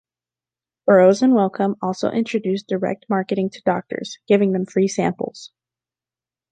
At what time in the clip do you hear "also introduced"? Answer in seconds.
1.79-2.67